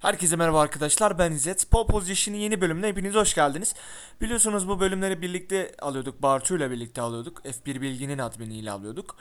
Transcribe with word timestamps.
Herkese 0.00 0.36
merhaba 0.36 0.60
arkadaşlar 0.60 1.18
ben 1.18 1.32
İzzet. 1.32 1.70
Pole 1.70 1.86
Position'ın 1.86 2.38
yeni 2.38 2.60
bölümüne 2.60 2.88
hepiniz 2.88 3.14
hoş 3.14 3.34
geldiniz. 3.34 3.74
Biliyorsunuz 4.20 4.68
bu 4.68 4.80
bölümleri 4.80 5.22
birlikte 5.22 5.72
alıyorduk. 5.82 6.22
Bartu 6.22 6.56
ile 6.56 6.70
birlikte 6.70 7.00
alıyorduk. 7.00 7.40
F1 7.44 7.80
Bilgi'nin 7.80 8.18
adminiyle 8.18 8.70
alıyorduk. 8.70 9.16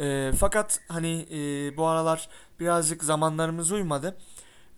Ee, 0.00 0.32
fakat 0.38 0.80
hani 0.88 1.26
e, 1.30 1.36
bu 1.76 1.86
aralar 1.86 2.28
birazcık 2.60 3.04
zamanlarımız 3.04 3.72
uymadı. 3.72 4.16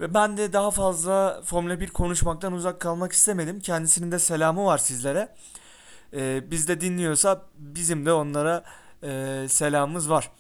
Ve 0.00 0.14
ben 0.14 0.36
de 0.36 0.52
daha 0.52 0.70
fazla 0.70 1.42
Formula 1.44 1.80
1 1.80 1.88
konuşmaktan 1.90 2.52
uzak 2.52 2.80
kalmak 2.80 3.12
istemedim. 3.12 3.60
Kendisinin 3.60 4.12
de 4.12 4.18
selamı 4.18 4.64
var 4.64 4.78
sizlere. 4.78 5.28
Ee, 6.14 6.50
biz 6.50 6.68
de 6.68 6.80
dinliyorsa 6.80 7.42
bizim 7.58 8.06
de 8.06 8.12
onlara 8.12 8.64
e, 9.02 9.44
selamımız 9.48 10.10
var. 10.10 10.30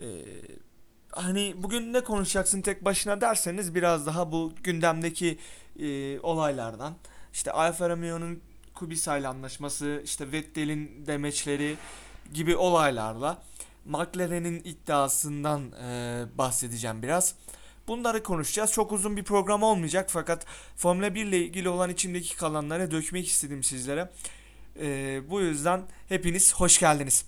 Ee, 0.00 0.06
hani 1.16 1.54
bugün 1.56 1.92
ne 1.92 2.00
konuşacaksın 2.00 2.60
tek 2.60 2.84
başına 2.84 3.20
derseniz 3.20 3.74
biraz 3.74 4.06
daha 4.06 4.32
bu 4.32 4.52
gündemdeki 4.62 5.38
e, 5.80 6.20
olaylardan 6.20 6.94
işte 7.32 7.52
Alfa 7.52 7.88
Romeo'nun 7.88 8.40
Kubica 8.74 9.28
anlaşması 9.28 10.02
işte 10.04 10.32
Vettel'in 10.32 11.06
demeçleri 11.06 11.76
gibi 12.34 12.56
olaylarla 12.56 13.42
McLaren'in 13.84 14.60
iddiasından 14.64 15.72
e, 15.82 16.24
bahsedeceğim 16.38 17.02
biraz. 17.02 17.34
Bunları 17.88 18.22
konuşacağız. 18.22 18.72
Çok 18.72 18.92
uzun 18.92 19.16
bir 19.16 19.24
program 19.24 19.62
olmayacak 19.62 20.08
fakat 20.10 20.46
Formula 20.76 21.14
1 21.14 21.26
ile 21.26 21.38
ilgili 21.38 21.68
olan 21.68 21.90
içimdeki 21.90 22.36
kalanları 22.36 22.90
dökmek 22.90 23.28
istedim 23.28 23.62
sizlere. 23.62 24.10
E, 24.80 25.20
bu 25.30 25.40
yüzden 25.40 25.82
hepiniz 26.08 26.54
hoş 26.54 26.78
geldiniz. 26.78 27.24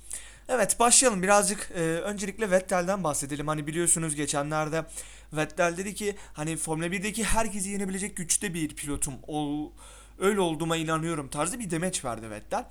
Evet 0.48 0.80
başlayalım 0.80 1.22
birazcık 1.22 1.70
e, 1.74 1.80
öncelikle 1.80 2.50
Vettel'den 2.50 3.04
bahsedelim. 3.04 3.48
Hani 3.48 3.66
biliyorsunuz 3.66 4.14
geçenlerde 4.14 4.84
Vettel 5.32 5.76
dedi 5.76 5.94
ki 5.94 6.16
hani 6.32 6.56
Formula 6.56 6.86
1'deki 6.86 7.24
herkesi 7.24 7.68
yenebilecek 7.68 8.16
güçte 8.16 8.54
bir 8.54 8.76
pilotum. 8.76 9.14
Ol, 9.26 9.70
öyle 10.18 10.40
olduğuma 10.40 10.76
inanıyorum 10.76 11.28
tarzı 11.28 11.58
bir 11.58 11.70
demeç 11.70 12.04
verdi 12.04 12.30
Vettel. 12.30 12.64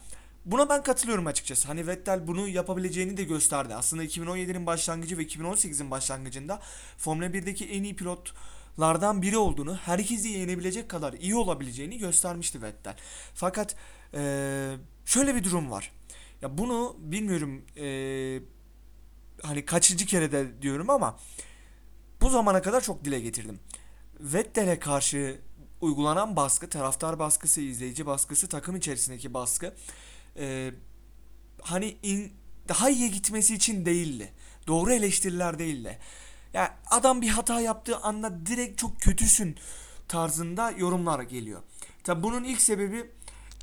Buna 0.45 0.69
ben 0.69 0.84
katılıyorum 0.84 1.28
açıkçası. 1.28 1.67
Hani 1.67 1.88
Vettel 1.88 2.28
bunu 2.28 2.47
yapabileceğini 2.47 3.17
de 3.17 3.23
gösterdi. 3.23 3.75
Aslında 3.75 4.03
2017'nin 4.03 4.66
başlangıcı 4.66 5.17
ve 5.17 5.23
2018'in 5.23 5.91
başlangıcında 5.91 6.59
Formula 6.97 7.25
1'deki 7.25 7.66
en 7.69 7.84
iyi 7.84 7.95
pilotlardan 7.95 9.22
biri 9.22 9.38
olduğunu, 9.38 9.75
herkesi 9.75 10.28
yenebilecek 10.28 10.89
kadar 10.89 11.14
iyi 11.14 11.36
olabileceğini 11.36 11.97
göstermişti 11.97 12.62
Vettel. 12.62 12.95
Fakat 13.36 13.75
eee, 14.14 14.78
şöyle 15.06 15.36
bir 15.36 15.44
durum 15.44 15.72
var. 15.72 15.91
Ya 16.41 16.57
bunu 16.57 16.95
bilmiyorum 16.99 17.61
eee, 17.75 18.43
hani 19.41 19.66
kaçıncı 19.66 20.05
kere 20.05 20.31
de 20.31 20.61
diyorum 20.61 20.89
ama 20.89 21.19
bu 22.21 22.29
zamana 22.29 22.61
kadar 22.61 22.81
çok 22.81 23.05
dile 23.05 23.19
getirdim. 23.19 23.59
Vettel'e 24.19 24.79
karşı 24.79 25.39
uygulanan 25.81 26.35
baskı, 26.35 26.69
taraftar 26.69 27.19
baskısı, 27.19 27.61
izleyici 27.61 28.05
baskısı, 28.05 28.49
takım 28.49 28.75
içerisindeki 28.75 29.33
baskı 29.33 29.73
eee, 30.35 30.73
hani 31.61 31.97
in- 32.03 32.33
daha 32.67 32.89
iyi 32.89 33.11
gitmesi 33.11 33.55
için 33.55 33.85
değildi. 33.85 34.33
Doğru 34.67 34.94
eleştiriler 34.94 35.59
değildi. 35.59 35.99
Ya 36.53 36.77
adam 36.91 37.22
bir 37.22 37.27
hata 37.29 37.61
yaptığı 37.61 37.97
anda 37.97 38.45
direkt 38.45 38.77
çok 38.79 39.01
kötüsün 39.01 39.55
tarzında 40.07 40.72
yorumlar 40.72 41.19
geliyor. 41.22 41.61
Tabi 42.03 42.23
bunun 42.23 42.44
ilk 42.44 42.61
sebebi 42.61 43.11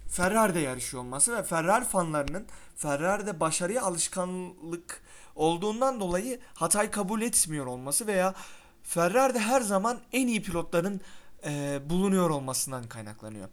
Ferrari'de 0.09 0.61
yarışıyor 0.61 1.03
olması 1.03 1.37
ve 1.37 1.43
Ferrari 1.43 1.85
fanlarının 1.85 2.47
Ferrari'de 2.77 3.41
başarıya 3.41 3.83
alışkanlık 3.83 5.03
olduğundan 5.37 6.01
dolayı 6.01 6.41
hatayı 6.55 6.91
kabul 6.91 7.23
etmiyor 7.23 7.67
olması 7.67 8.07
veya 8.07 8.35
Ferrari'de 8.83 9.39
her 9.39 9.61
zaman 9.61 9.99
en 10.13 10.27
iyi 10.27 10.43
pilotların 10.43 11.01
eee, 11.45 11.83
bulunuyor 11.91 12.31
olmasından 12.31 12.89
kaynaklanıyor. 12.89 13.49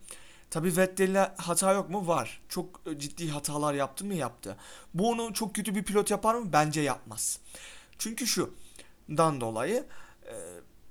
Tabii 0.49 0.77
Vettel'le 0.77 1.31
hata 1.37 1.73
yok 1.73 1.89
mu? 1.89 2.07
Var. 2.07 2.41
Çok 2.49 2.81
e, 2.85 2.99
ciddi 2.99 3.29
hatalar 3.29 3.73
yaptı 3.73 4.05
mı? 4.05 4.13
Yaptı. 4.13 4.57
Bu 4.93 5.09
onu 5.09 5.33
çok 5.33 5.55
kötü 5.55 5.75
bir 5.75 5.83
pilot 5.83 6.11
yapar 6.11 6.35
mı? 6.35 6.53
Bence 6.53 6.81
yapmaz. 6.81 7.39
Çünkü 7.97 8.27
şu 8.27 8.53
dan 9.09 9.41
dolayı 9.41 9.85
e, 10.25 10.33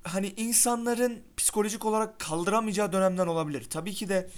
hani 0.02 0.28
insanların 0.36 1.22
psikolojik 1.36 1.84
olarak 1.84 2.18
kaldıramayacağı 2.18 2.92
dönemden 2.92 3.26
olabilir. 3.26 3.70
Tabii 3.70 3.94
ki 3.94 4.08
de 4.08 4.30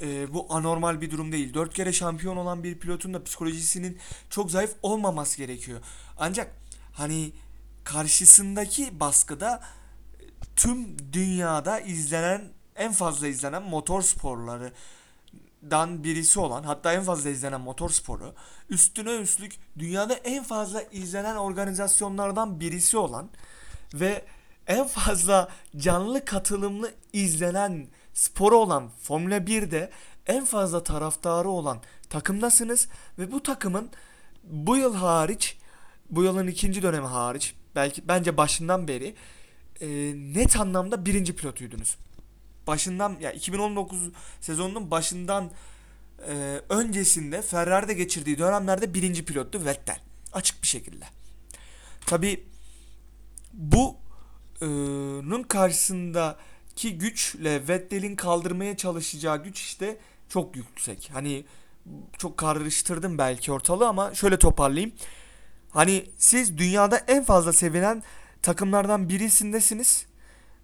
e, 0.00 0.34
bu 0.34 0.46
anormal 0.50 1.00
bir 1.00 1.10
durum 1.10 1.32
değil. 1.32 1.54
Dört 1.54 1.74
kere 1.74 1.92
şampiyon 1.92 2.36
olan 2.36 2.64
bir 2.64 2.78
pilotun 2.78 3.14
da 3.14 3.24
psikolojisinin 3.24 3.98
çok 4.30 4.50
zayıf 4.50 4.74
olmaması 4.82 5.38
gerekiyor. 5.38 5.80
Ancak 6.18 6.54
hani 6.92 7.32
karşısındaki 7.84 9.00
baskıda 9.00 9.62
e, 10.20 10.24
tüm 10.56 10.98
dünyada 11.12 11.80
izlenen 11.80 12.42
en 12.76 12.92
fazla 12.92 13.26
izlenen 13.26 13.62
motor 13.62 14.02
sporları 14.02 14.72
dan 15.70 16.04
birisi 16.04 16.40
olan 16.40 16.62
hatta 16.62 16.92
en 16.92 17.02
fazla 17.02 17.30
izlenen 17.30 17.60
motor 17.60 17.90
sporu 17.90 18.34
üstüne 18.68 19.16
üstlük 19.16 19.52
dünyada 19.78 20.14
en 20.14 20.44
fazla 20.44 20.82
izlenen 20.82 21.36
organizasyonlardan 21.36 22.60
birisi 22.60 22.96
olan 22.96 23.30
ve 23.94 24.24
en 24.66 24.86
fazla 24.86 25.48
canlı 25.76 26.24
katılımlı 26.24 26.94
izlenen 27.12 27.86
sporu 28.16 28.56
olan 28.56 28.90
Formula 29.02 29.36
1'de 29.36 29.90
en 30.26 30.44
fazla 30.44 30.82
taraftarı 30.82 31.48
olan 31.48 31.78
takımdasınız 32.10 32.88
ve 33.18 33.32
bu 33.32 33.42
takımın 33.42 33.90
bu 34.44 34.76
yıl 34.76 34.94
hariç 34.94 35.58
bu 36.10 36.22
yılın 36.22 36.46
ikinci 36.46 36.82
dönemi 36.82 37.06
hariç 37.06 37.54
belki 37.74 38.08
bence 38.08 38.36
başından 38.36 38.88
beri 38.88 39.14
e, 39.80 39.88
net 40.34 40.56
anlamda 40.56 41.06
birinci 41.06 41.36
pilotuydunuz 41.36 41.96
başından 42.66 43.16
ya 43.20 43.32
2019 43.32 43.98
sezonunun 44.40 44.90
başından 44.90 45.50
e, 46.28 46.60
öncesinde 46.68 47.42
Ferrari'de 47.42 47.94
geçirdiği 47.94 48.38
dönemlerde 48.38 48.94
birinci 48.94 49.24
pilottu 49.24 49.64
Vettel. 49.64 50.00
Açık 50.32 50.62
bir 50.62 50.68
şekilde. 50.68 51.04
Tabi 52.06 52.44
bu 53.52 53.96
e, 54.60 54.66
nun 55.30 55.42
karşısındaki 56.76 56.98
güçle 56.98 57.68
Vettel'in 57.68 58.16
kaldırmaya 58.16 58.76
çalışacağı 58.76 59.42
güç 59.42 59.60
işte 59.60 59.98
çok 60.28 60.56
yüksek. 60.56 61.10
Hani 61.12 61.44
çok 62.18 62.36
karıştırdım 62.36 63.18
belki 63.18 63.52
ortalığı 63.52 63.88
ama 63.88 64.14
şöyle 64.14 64.38
toparlayayım. 64.38 64.92
Hani 65.70 66.04
siz 66.18 66.58
dünyada 66.58 66.98
en 67.08 67.24
fazla 67.24 67.52
sevilen 67.52 68.02
takımlardan 68.42 69.08
birisindesiniz 69.08 70.06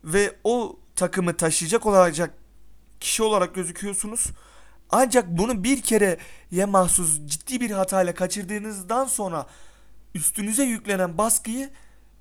ve 0.05 0.37
o 0.45 0.77
takımı 0.97 1.37
taşıyacak 1.37 1.87
olacak 1.87 2.35
kişi 3.01 3.23
olarak 3.23 3.55
gözüküyorsunuz. 3.55 4.27
Ancak 4.91 5.29
bunu 5.29 5.65
bir 5.65 5.83
kereye 5.83 6.65
mahsus 6.67 7.21
ciddi 7.27 7.61
bir 7.61 7.71
hatayla 7.71 8.15
kaçırdığınızdan 8.15 9.07
sonra 9.07 9.47
üstünüze 10.15 10.65
yüklenen 10.65 11.19
baskıyı 11.19 11.71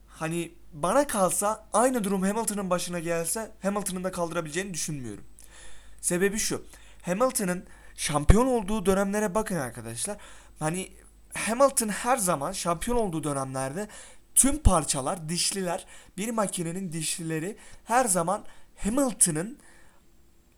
hani 0.07 0.51
bana 0.73 1.07
kalsa 1.07 1.67
aynı 1.73 2.03
durum 2.03 2.21
Hamilton'ın 2.21 2.69
başına 2.69 2.99
gelse 2.99 3.51
Hamilton'ın 3.61 4.03
da 4.03 4.11
kaldırabileceğini 4.11 4.73
düşünmüyorum. 4.73 5.23
Sebebi 6.01 6.37
şu. 6.37 6.65
Hamilton'ın 7.01 7.65
şampiyon 7.95 8.47
olduğu 8.47 8.85
dönemlere 8.85 9.35
bakın 9.35 9.55
arkadaşlar. 9.55 10.17
Hani 10.59 10.91
Hamilton 11.33 11.89
her 11.89 12.17
zaman 12.17 12.51
şampiyon 12.51 12.97
olduğu 12.97 13.23
dönemlerde 13.23 13.87
tüm 14.35 14.57
parçalar, 14.57 15.29
dişliler, 15.29 15.85
bir 16.17 16.29
makinenin 16.29 16.91
dişlileri 16.91 17.57
her 17.83 18.05
zaman 18.05 18.45
Hamilton'ın 18.77 19.57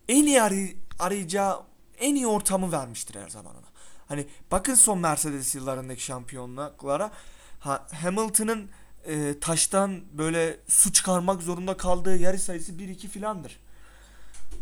en 0.09 0.25
iyi 0.25 0.37
aray- 0.37 0.75
arayacağı 0.99 1.63
en 1.99 2.15
iyi 2.15 2.27
ortamı 2.27 2.71
vermiştir 2.71 3.21
her 3.21 3.29
zaman 3.29 3.55
ona. 3.55 3.67
Hani 4.07 4.27
bakın 4.51 4.75
son 4.75 4.99
Mercedes 4.99 5.55
yıllarındaki 5.55 6.03
şampiyonluklara 6.03 7.11
ha, 7.59 7.87
Hamilton'ın 8.01 8.69
e, 9.05 9.39
taştan 9.39 10.01
böyle 10.13 10.59
su 10.67 10.93
çıkarmak 10.93 11.41
zorunda 11.41 11.77
kaldığı 11.77 12.17
yarış 12.17 12.41
sayısı 12.41 12.71
1-2 12.71 13.07
filandır. 13.07 13.59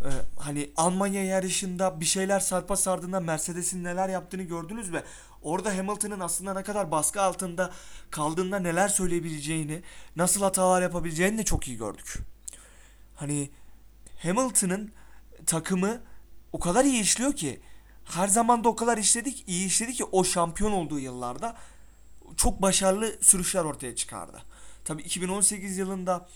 Ee, 0.06 0.10
hani 0.40 0.70
Almanya 0.78 1.26
yarışında 1.26 2.00
bir 2.00 2.06
şeyler 2.06 2.40
sarpa 2.40 2.76
sardığında 2.76 3.20
Mercedes'in 3.20 3.84
neler 3.84 4.10
yaptığını 4.10 4.44
gördünüz 4.44 4.90
mü? 4.90 5.04
Orada 5.42 5.78
Hamilton'ın 5.78 6.20
aslında 6.20 6.54
ne 6.54 6.64
kadar 6.64 6.92
baskı 6.92 7.22
altında 7.22 7.72
kaldığında 8.12 8.60
neler 8.60 8.88
söyleyebileceğini, 8.88 9.82
nasıl 10.16 10.42
hatalar 10.42 10.82
yapabileceğini 10.82 11.38
de 11.38 11.44
çok 11.44 11.68
iyi 11.68 11.78
gördük. 11.78 12.18
Hani 13.16 13.50
Hamilton'ın 14.24 14.92
takımı 15.46 16.02
o 16.54 16.60
kadar 16.60 16.86
iyi 16.86 17.02
işliyor 17.02 17.34
ki 17.34 17.62
her 18.06 18.28
zaman 18.28 18.64
da 18.64 18.70
o 18.70 18.76
kadar 18.76 18.98
işledik, 18.98 19.44
iyi 19.48 19.68
işledi 19.68 19.94
ki 19.94 20.04
o 20.04 20.24
şampiyon 20.24 20.72
olduğu 20.72 21.00
yıllarda 21.00 21.56
çok 22.38 22.62
başarılı 22.62 23.18
sürüşler 23.22 23.64
ortaya 23.64 23.96
çıkardı. 23.96 24.42
Tabii 24.86 25.02
2018 25.02 25.78
yılında 25.78 26.28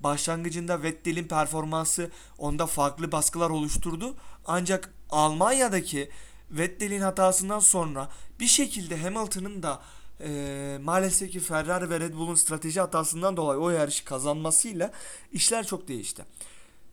başlangıcında 0.00 0.82
Vettel'in 0.82 1.28
performansı 1.28 2.10
onda 2.38 2.66
farklı 2.66 3.12
baskılar 3.12 3.50
oluşturdu. 3.50 4.14
Ancak 4.46 4.94
Almanya'daki 5.10 6.10
Vettel'in 6.50 7.00
hatasından 7.00 7.58
sonra 7.58 8.08
bir 8.40 8.46
şekilde 8.46 8.96
Hamilton'ın 9.02 9.62
da 9.62 9.82
e, 10.20 10.78
maalesef 10.82 11.32
ki 11.32 11.40
Ferrari 11.40 11.90
ve 11.90 12.00
Red 12.00 12.14
Bull'un 12.14 12.34
strateji 12.34 12.80
hatasından 12.80 13.36
dolayı 13.36 13.60
o 13.60 13.70
yarışı 13.70 14.04
kazanmasıyla 14.04 14.92
işler 15.32 15.66
çok 15.66 15.88
değişti. 15.88 16.24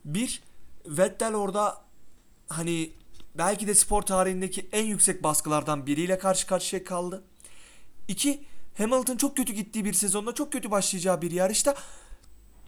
Bir, 0.05 0.43
Vettel 0.85 1.35
orada 1.35 1.81
hani 2.49 2.91
belki 3.35 3.67
de 3.67 3.75
spor 3.75 4.01
tarihindeki 4.01 4.69
en 4.71 4.85
yüksek 4.85 5.23
baskılardan 5.23 5.85
biriyle 5.85 6.19
karşı 6.19 6.47
karşıya 6.47 6.83
kaldı. 6.83 7.23
İki, 8.09 8.43
Hamilton 8.77 9.17
çok 9.17 9.37
kötü 9.37 9.53
gittiği 9.53 9.85
bir 9.85 9.93
sezonda 9.93 10.33
çok 10.33 10.51
kötü 10.51 10.71
başlayacağı 10.71 11.21
bir 11.21 11.31
yarışta 11.31 11.75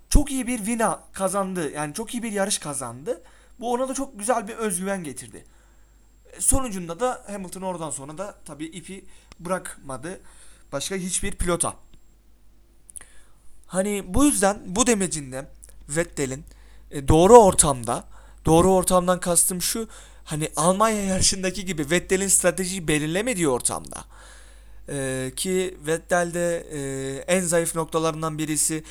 çok 0.09 0.31
iyi 0.31 0.47
bir 0.47 0.65
vina 0.65 1.03
kazandı. 1.13 1.71
Yani 1.71 1.93
çok 1.93 2.13
iyi 2.13 2.23
bir 2.23 2.31
yarış 2.31 2.57
kazandı. 2.57 3.21
Bu 3.59 3.71
ona 3.71 3.89
da 3.89 3.93
çok 3.93 4.19
güzel 4.19 4.47
bir 4.47 4.53
özgüven 4.53 5.03
getirdi. 5.03 5.45
E, 6.33 6.41
Sonucunda 6.41 6.99
da 6.99 7.23
Hamilton 7.27 7.61
oradan 7.61 7.89
sonra 7.89 8.17
da 8.17 8.35
tabii 8.45 8.65
ipi 8.65 9.05
bırakmadı 9.39 10.21
başka 10.71 10.95
hiçbir 10.95 11.31
pilota. 11.31 11.73
Hani 13.67 14.03
bu 14.07 14.25
yüzden 14.25 14.59
bu 14.65 14.87
demecinde 14.87 15.47
Vettel'in 15.89 16.45
e, 16.91 17.07
doğru 17.07 17.37
ortamda, 17.37 18.03
doğru 18.45 18.73
ortamdan 18.73 19.19
kastım 19.19 19.61
şu, 19.61 19.87
hani 20.23 20.51
Almanya 20.55 21.03
yarışındaki 21.03 21.65
gibi 21.65 21.89
Vettel'in 21.89 22.27
stratejiyi 22.27 22.87
belirlemediği 22.87 23.49
ortamda 23.49 24.05
e, 24.91 25.31
ki 25.35 25.77
Vettel'de 25.87 26.67
e, 26.71 27.33
en 27.35 27.41
zayıf 27.41 27.75
noktalarından 27.75 28.37
birisi 28.37 28.83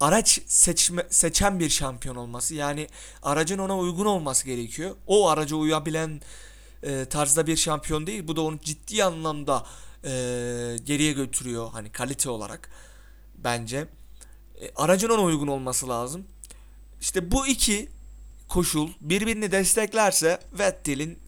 araç 0.00 0.40
seçme, 0.46 1.06
seçen 1.10 1.60
bir 1.60 1.68
şampiyon 1.68 2.16
olması. 2.16 2.54
Yani 2.54 2.88
aracın 3.22 3.58
ona 3.58 3.78
uygun 3.78 4.06
olması 4.06 4.46
gerekiyor. 4.46 4.96
O 5.06 5.28
araca 5.28 5.56
uyabilen 5.56 6.20
e, 6.82 7.04
tarzda 7.04 7.46
bir 7.46 7.56
şampiyon 7.56 8.06
değil. 8.06 8.28
Bu 8.28 8.36
da 8.36 8.40
onu 8.40 8.60
ciddi 8.60 9.04
anlamda 9.04 9.66
e, 10.04 10.10
geriye 10.84 11.12
götürüyor 11.12 11.68
hani 11.72 11.92
kalite 11.92 12.30
olarak 12.30 12.70
bence. 13.38 13.88
E, 14.60 14.70
aracın 14.76 15.08
ona 15.08 15.22
uygun 15.22 15.46
olması 15.46 15.88
lazım. 15.88 16.24
İşte 17.00 17.30
bu 17.30 17.46
iki 17.46 17.88
koşul 18.48 18.88
birbirini 19.00 19.52
desteklerse 19.52 20.40
Vettel'in 20.58 21.18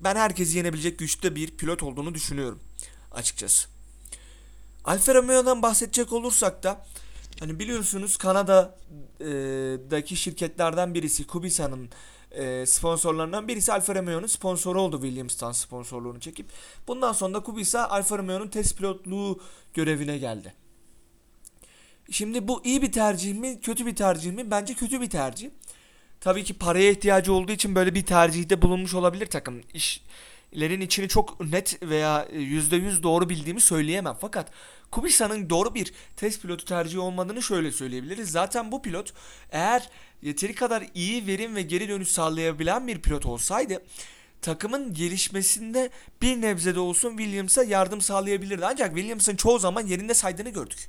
ben 0.00 0.16
herkesi 0.16 0.56
yenebilecek 0.56 0.98
güçte 0.98 1.34
bir 1.36 1.50
pilot 1.50 1.82
olduğunu 1.82 2.14
düşünüyorum 2.14 2.60
açıkçası. 3.12 3.68
Alfa 4.84 5.14
Romeo'dan 5.14 5.62
bahsedecek 5.62 6.12
olursak 6.12 6.62
da 6.62 6.86
hani 7.40 7.58
biliyorsunuz 7.58 8.16
Kanada'daki 8.16 10.16
şirketlerden 10.16 10.94
birisi 10.94 11.26
Kubica'nın 11.26 11.90
e, 12.30 12.66
sponsorlarından 12.66 13.48
birisi 13.48 13.72
Alfa 13.72 13.94
Romeo'nun 13.94 14.26
sponsoru 14.26 14.80
oldu 14.80 15.02
Williams'tan 15.02 15.52
sponsorluğunu 15.52 16.20
çekip. 16.20 16.46
Bundan 16.88 17.12
sonra 17.12 17.34
da 17.34 17.40
Kubica 17.40 17.84
Alfa 17.84 18.18
Romeo'nun 18.18 18.48
test 18.48 18.76
pilotluğu 18.76 19.40
görevine 19.74 20.18
geldi. 20.18 20.54
Şimdi 22.10 22.48
bu 22.48 22.64
iyi 22.64 22.82
bir 22.82 22.92
tercih 22.92 23.34
mi, 23.34 23.60
kötü 23.60 23.86
bir 23.86 23.96
tercih 23.96 24.32
mi? 24.32 24.50
Bence 24.50 24.74
kötü 24.74 25.00
bir 25.00 25.10
tercih. 25.10 25.50
Tabii 26.20 26.44
ki 26.44 26.54
paraya 26.54 26.90
ihtiyacı 26.90 27.32
olduğu 27.32 27.52
için 27.52 27.74
böyle 27.74 27.94
bir 27.94 28.06
tercihte 28.06 28.62
bulunmuş 28.62 28.94
olabilir 28.94 29.26
takım. 29.26 29.60
İşlerin 30.52 30.80
içini 30.80 31.08
çok 31.08 31.40
net 31.52 31.82
veya 31.82 32.28
%100 32.32 33.02
doğru 33.02 33.28
bildiğimi 33.28 33.60
söyleyemem. 33.60 34.16
Fakat 34.20 34.50
Kubica'nın 34.90 35.50
doğru 35.50 35.74
bir 35.74 35.92
test 36.16 36.42
pilotu 36.42 36.64
tercihi 36.64 36.98
olmadığını 36.98 37.42
şöyle 37.42 37.72
söyleyebiliriz. 37.72 38.30
Zaten 38.30 38.72
bu 38.72 38.82
pilot 38.82 39.12
eğer 39.50 39.88
yeteri 40.22 40.54
kadar 40.54 40.84
iyi 40.94 41.26
verim 41.26 41.56
ve 41.56 41.62
geri 41.62 41.88
dönüş 41.88 42.08
sağlayabilen 42.08 42.86
bir 42.86 43.02
pilot 43.02 43.26
olsaydı 43.26 43.82
takımın 44.42 44.94
gelişmesinde 44.94 45.90
bir 46.22 46.40
nebze 46.40 46.74
de 46.74 46.80
olsun 46.80 47.16
Williams'a 47.16 47.64
yardım 47.64 48.00
sağlayabilirdi. 48.00 48.66
Ancak 48.66 48.94
Williams'ın 48.94 49.36
çoğu 49.36 49.58
zaman 49.58 49.86
yerinde 49.86 50.14
saydığını 50.14 50.50
gördük. 50.50 50.88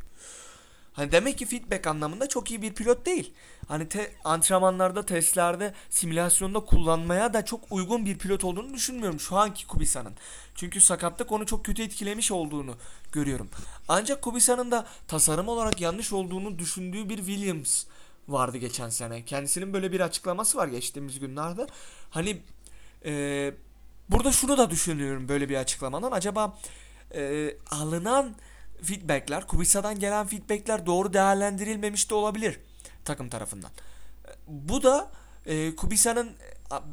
Hani 0.93 1.11
demek 1.11 1.37
ki 1.37 1.45
feedback 1.45 1.87
anlamında 1.87 2.29
çok 2.29 2.51
iyi 2.51 2.61
bir 2.61 2.73
pilot 2.73 3.05
değil. 3.05 3.33
Hani 3.67 3.89
te, 3.89 4.11
antrenmanlarda, 4.23 5.05
testlerde, 5.05 5.73
simülasyonda 5.89 6.59
kullanmaya 6.59 7.33
da 7.33 7.45
çok 7.45 7.71
uygun 7.71 8.05
bir 8.05 8.17
pilot 8.17 8.43
olduğunu 8.43 8.73
düşünmüyorum 8.73 9.19
şu 9.19 9.37
anki 9.37 9.67
Kubica'nın. 9.67 10.13
Çünkü 10.55 10.81
sakatlık 10.81 11.31
onu 11.31 11.45
çok 11.45 11.65
kötü 11.65 11.83
etkilemiş 11.83 12.31
olduğunu 12.31 12.75
görüyorum. 13.11 13.49
Ancak 13.87 14.21
Kubica'nın 14.21 14.71
da 14.71 14.85
tasarım 15.07 15.47
olarak 15.47 15.81
yanlış 15.81 16.13
olduğunu 16.13 16.59
düşündüğü 16.59 17.09
bir 17.09 17.17
Williams 17.17 17.85
vardı 18.27 18.57
geçen 18.57 18.89
sene. 18.89 19.25
Kendisinin 19.25 19.73
böyle 19.73 19.91
bir 19.91 19.99
açıklaması 19.99 20.57
var 20.57 20.67
geçtiğimiz 20.67 21.19
günlerde. 21.19 21.67
Hani 22.09 22.41
e, 23.05 23.53
burada 24.09 24.31
şunu 24.31 24.57
da 24.57 24.69
düşünüyorum 24.69 25.27
böyle 25.27 25.49
bir 25.49 25.55
açıklamadan. 25.55 26.11
Acaba 26.11 26.57
e, 27.15 27.55
alınan 27.71 28.35
feedbackler, 28.83 29.47
Kubica'dan 29.47 29.99
gelen 29.99 30.27
feedbackler 30.27 30.85
doğru 30.85 31.13
değerlendirilmemiş 31.13 32.09
de 32.09 32.15
olabilir 32.15 32.59
takım 33.05 33.29
tarafından. 33.29 33.71
Bu 34.47 34.83
da 34.83 35.11
e, 35.45 35.75
Kubica'nın 35.75 36.31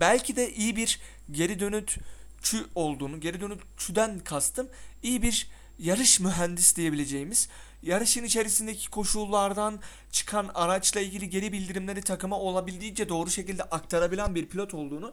belki 0.01 0.37
de 0.37 0.55
iyi 0.55 0.77
bir 0.77 1.01
geri 1.31 1.61
dönütçü 1.61 2.67
olduğunu, 2.75 3.21
geri 3.21 3.41
dönütçüden 3.41 4.19
kastım 4.19 4.69
iyi 5.03 5.23
bir 5.23 5.51
yarış 5.79 6.21
mühendis 6.21 6.77
diyebileceğimiz 6.77 7.49
yarışın 7.83 8.25
içerisindeki 8.25 8.91
koşullardan 8.91 9.81
çıkan 10.13 10.51
araçla 10.55 11.01
ilgili 11.01 11.31
geri 11.31 11.53
bildirimleri 11.53 12.03
takıma 12.03 12.39
olabildiğince 12.39 13.09
doğru 13.09 13.31
şekilde 13.31 13.63
aktarabilen 13.63 14.35
bir 14.35 14.47
pilot 14.47 14.75
olduğunu 14.75 15.13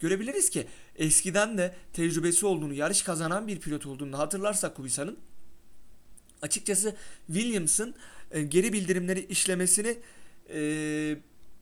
görebiliriz 0.00 0.50
ki 0.50 0.66
eskiden 0.96 1.58
de 1.58 1.74
tecrübesi 1.92 2.46
olduğunu, 2.46 2.74
yarış 2.74 3.02
kazanan 3.02 3.46
bir 3.46 3.60
pilot 3.60 3.86
olduğunu 3.86 4.18
hatırlarsak 4.18 4.76
Kubica'nın 4.76 5.18
açıkçası 6.42 6.96
Williams'ın 7.26 7.94
e, 8.30 8.42
geri 8.42 8.72
bildirimleri 8.72 9.20
işlemesini 9.20 9.96
e, 10.48 10.60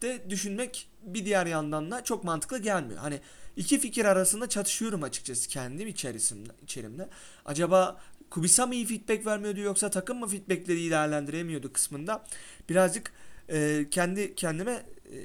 de 0.02 0.30
düşünmek 0.30 0.88
bir 1.02 1.24
diğer 1.24 1.46
yandan 1.46 1.90
da 1.90 2.04
çok 2.04 2.24
mantıklı 2.24 2.58
gelmiyor. 2.58 3.00
Hani 3.00 3.20
iki 3.56 3.78
fikir 3.78 4.04
arasında 4.04 4.48
çatışıyorum 4.48 5.02
açıkçası 5.02 5.48
kendim 5.48 5.88
içerisinde, 5.88 6.50
içerimde. 6.62 7.08
Acaba 7.44 8.00
Kubica 8.30 8.66
mı 8.66 8.74
iyi 8.74 8.86
feedback 8.86 9.26
vermiyordu 9.26 9.60
yoksa 9.60 9.90
takım 9.90 10.18
mı 10.18 10.28
feedbackleri 10.28 10.78
iyi 10.78 10.90
değerlendiremiyordu 10.90 11.72
kısmında 11.72 12.24
birazcık 12.68 13.12
e, 13.48 13.86
kendi 13.90 14.34
kendime 14.34 14.82
e, 15.12 15.18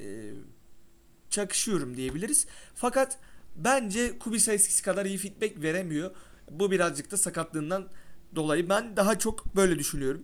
çakışıyorum 1.30 1.96
diyebiliriz. 1.96 2.46
Fakat 2.74 3.18
bence 3.56 4.18
Kubica 4.18 4.52
eskisi 4.52 4.82
kadar 4.82 5.06
iyi 5.06 5.18
feedback 5.18 5.62
veremiyor. 5.62 6.10
Bu 6.50 6.70
birazcık 6.70 7.10
da 7.10 7.16
sakatlığından 7.16 7.88
dolayı 8.36 8.68
ben 8.68 8.96
daha 8.96 9.18
çok 9.18 9.56
böyle 9.56 9.78
düşünüyorum. 9.78 10.22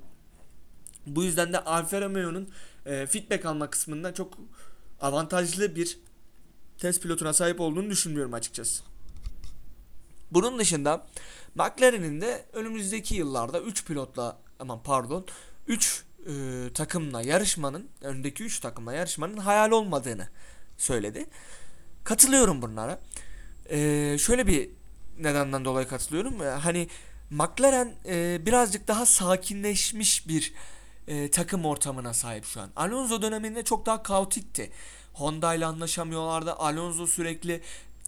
Bu 1.07 1.25
yüzden 1.25 1.53
de 1.53 1.65
Alfa 1.65 2.01
Romeo'nun 2.01 2.49
e, 2.87 3.07
feedback 3.07 3.47
alma 3.47 3.71
kısmında 3.71 4.15
çok 4.15 4.39
avantajlı 5.01 5.77
bir 5.77 5.99
test 6.79 7.02
pilotuna 7.02 7.33
sahip 7.33 7.61
olduğunu 7.61 7.90
düşünmüyorum 7.90 8.35
açıkçası. 8.35 8.83
Bunun 10.31 10.59
dışında 10.59 11.07
McLaren'in 11.55 12.21
de 12.21 12.45
önümüzdeki 12.52 13.14
yıllarda 13.14 13.61
3 13.61 13.87
pilotla 13.87 14.38
aman 14.59 14.83
pardon 14.83 15.26
3 15.67 16.05
e, 16.26 16.33
takımla 16.75 17.23
yarışmanın 17.23 17.88
öndeki 18.00 18.45
3 18.45 18.61
takımla 18.61 18.93
yarışmanın 18.93 19.37
hayal 19.37 19.71
olmadığını 19.71 20.29
söyledi. 20.79 21.26
Katılıyorum 22.05 22.62
bunlara. 22.62 23.00
E, 23.71 24.17
şöyle 24.19 24.47
bir 24.47 24.71
nedenden 25.19 25.64
dolayı 25.64 25.88
katılıyorum. 25.88 26.43
E, 26.43 26.47
hani 26.47 26.88
McLaren 27.31 27.95
e, 28.07 28.47
birazcık 28.47 28.89
daha 28.89 29.07
sakinleşmiş 29.07 30.29
bir 30.29 30.53
e, 31.09 31.31
takım 31.31 31.65
ortamına 31.65 32.15
sahip 32.15 32.45
şu 32.45 32.61
an. 32.61 32.71
Alonso 32.77 33.23
döneminde 33.23 33.65
çok 33.65 33.87
daha 33.87 34.03
kaotikti. 34.03 34.71
Honda 35.13 35.55
ile 35.55 35.67
anlaşamıyorlardı. 35.67 36.53
Alonso 36.53 37.07
sürekli 37.07 37.61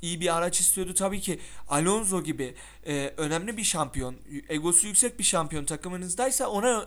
iyi 0.03 0.21
bir 0.21 0.37
araç 0.37 0.61
istiyordu. 0.61 0.95
Tabii 0.95 1.21
ki 1.21 1.41
Alonso 1.69 2.23
gibi 2.23 2.55
e, 2.87 3.15
önemli 3.17 3.57
bir 3.57 3.65
şampiyon, 3.65 4.17
egosu 4.49 4.87
yüksek 4.87 5.19
bir 5.19 5.25
şampiyon 5.25 5.65
takımınızdaysa 5.65 6.49
ona 6.49 6.87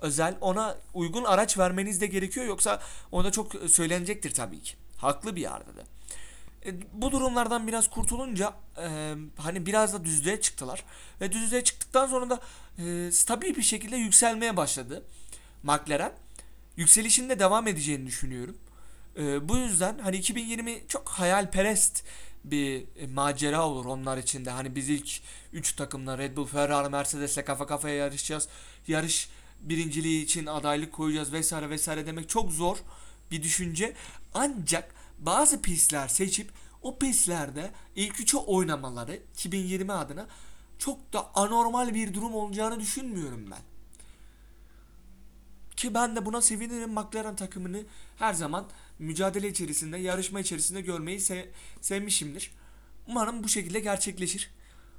özel, 0.00 0.36
ona 0.40 0.76
uygun 0.94 1.24
araç 1.24 1.58
vermeniz 1.58 2.00
de 2.00 2.06
gerekiyor. 2.06 2.46
Yoksa 2.46 2.82
ona 3.12 3.32
çok 3.32 3.54
söylenecektir 3.54 4.34
tabii 4.34 4.60
ki. 4.60 4.74
Haklı 4.96 5.36
bir 5.36 5.40
yerde 5.40 5.76
de. 5.76 5.93
E, 6.66 6.74
bu 6.92 7.12
durumlardan 7.12 7.66
biraz 7.66 7.90
kurtulunca 7.90 8.54
e, 8.78 9.14
hani 9.36 9.66
biraz 9.66 9.92
da 9.92 10.04
düzlüğe 10.04 10.40
çıktılar. 10.40 10.84
Ve 11.20 11.32
düzlüğe 11.32 11.64
çıktıktan 11.64 12.06
sonra 12.06 12.30
da 12.30 12.40
e, 12.78 13.12
stabil 13.12 13.56
bir 13.56 13.62
şekilde 13.62 13.96
yükselmeye 13.96 14.56
başladı 14.56 15.04
McLaren. 15.62 16.12
Yükselişinde 16.76 17.38
devam 17.38 17.66
edeceğini 17.68 18.06
düşünüyorum. 18.06 18.56
E, 19.18 19.48
bu 19.48 19.56
yüzden 19.56 19.98
hani 19.98 20.16
2020 20.16 20.82
çok 20.88 21.08
hayalperest 21.08 22.04
bir 22.44 22.84
e, 22.96 23.06
macera 23.06 23.66
olur 23.66 23.84
onlar 23.84 24.18
için 24.18 24.44
de. 24.44 24.50
Hani 24.50 24.74
biz 24.74 24.88
ilk 24.88 25.20
3 25.52 25.72
takımla 25.72 26.18
Red 26.18 26.36
Bull, 26.36 26.46
Ferrari, 26.46 26.88
Mercedes'le 26.88 27.44
kafa 27.44 27.66
kafaya 27.66 27.94
yarışacağız. 27.94 28.48
Yarış 28.88 29.28
birinciliği 29.60 30.24
için 30.24 30.46
adaylık 30.46 30.92
koyacağız 30.92 31.32
vesaire 31.32 31.70
vesaire 31.70 32.06
demek 32.06 32.28
çok 32.28 32.52
zor 32.52 32.76
bir 33.30 33.42
düşünce. 33.42 33.94
Ancak 34.34 34.94
bazı 35.26 35.62
pistler 35.62 36.08
seçip 36.08 36.50
o 36.82 36.98
pistlerde 36.98 37.70
ilk 37.96 38.20
üçe 38.20 38.36
oynamaları 38.36 39.16
2020 39.34 39.92
adına 39.92 40.26
çok 40.78 41.12
da 41.12 41.30
anormal 41.34 41.94
bir 41.94 42.14
durum 42.14 42.34
olacağını 42.34 42.80
düşünmüyorum 42.80 43.50
ben. 43.50 43.62
Ki 45.76 45.94
ben 45.94 46.16
de 46.16 46.26
buna 46.26 46.40
sevinirim 46.42 46.92
McLaren 46.92 47.36
takımını 47.36 47.82
her 48.18 48.34
zaman 48.34 48.66
mücadele 48.98 49.48
içerisinde, 49.48 49.98
yarışma 49.98 50.40
içerisinde 50.40 50.80
görmeyi 50.80 51.18
se- 51.18 51.48
sevmişimdir. 51.80 52.50
Umarım 53.08 53.44
bu 53.44 53.48
şekilde 53.48 53.80
gerçekleşir. 53.80 54.50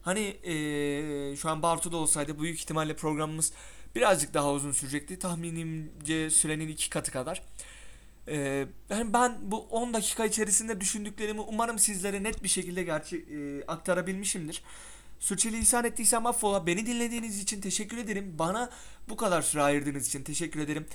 Hani 0.01 0.19
eee, 0.21 1.35
şu 1.35 1.49
an 1.49 1.61
Bartu'da 1.61 1.97
olsaydı 1.97 2.39
büyük 2.39 2.59
ihtimalle 2.59 2.95
programımız 2.95 3.53
birazcık 3.95 4.33
daha 4.33 4.51
uzun 4.51 4.71
sürecekti. 4.71 5.19
Tahminimce 5.19 6.29
sürenin 6.29 6.67
iki 6.67 6.89
katı 6.89 7.11
kadar. 7.11 7.43
Yani 8.89 9.13
ben 9.13 9.37
bu 9.41 9.57
10 9.61 9.93
dakika 9.93 10.25
içerisinde 10.25 10.81
düşündüklerimi 10.81 11.41
umarım 11.41 11.79
sizlere 11.79 12.23
net 12.23 12.43
bir 12.43 12.47
şekilde 12.47 12.83
gerçek 12.83 13.27
eee, 13.29 13.63
aktarabilmişimdir. 13.67 14.63
Sürçülisan 15.19 15.85
ettiysem 15.85 16.25
affola. 16.25 16.67
Beni 16.67 16.85
dinlediğiniz 16.85 17.39
için 17.39 17.61
teşekkür 17.61 17.97
ederim. 17.97 18.35
Bana 18.39 18.69
bu 19.09 19.15
kadar 19.17 19.41
süre 19.41 19.61
ayırdığınız 19.61 20.07
için 20.07 20.23
teşekkür 20.23 20.59
ederim. 20.59 20.85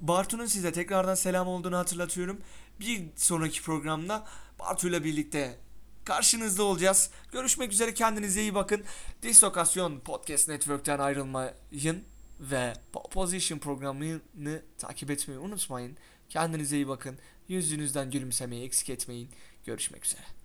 Bartu'nun 0.00 0.46
size 0.46 0.72
tekrardan 0.72 1.14
selam 1.14 1.48
olduğunu 1.48 1.76
hatırlatıyorum. 1.76 2.40
Bir 2.80 3.02
sonraki 3.16 3.62
programda 3.62 4.26
Bartu'yla 4.60 5.04
birlikte 5.04 5.56
karşınızda 6.04 6.62
olacağız. 6.62 7.10
Görüşmek 7.32 7.72
üzere 7.72 7.94
kendinize 7.94 8.40
iyi 8.42 8.54
bakın. 8.54 8.82
Dislokasyon 9.22 10.00
Podcast 10.00 10.48
Network'ten 10.48 10.98
ayrılmayın 10.98 12.04
ve 12.40 12.72
Po- 12.92 13.10
Position 13.10 13.58
programını 13.58 14.62
takip 14.78 15.10
etmeyi 15.10 15.40
unutmayın. 15.40 15.96
Kendinize 16.28 16.76
iyi 16.76 16.88
bakın. 16.88 17.18
Yüzünüzden 17.48 18.10
gülümsemeyi 18.10 18.64
eksik 18.64 18.90
etmeyin. 18.90 19.30
Görüşmek 19.64 20.06
üzere. 20.06 20.37